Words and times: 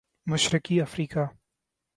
مشرقی 0.27 0.81
افریقہ 0.81 1.25